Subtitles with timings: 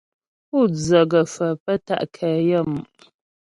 [0.47, 2.85] Pú dzə gə̀faə̀ pə́ ta' nkɛ yaə́mu'.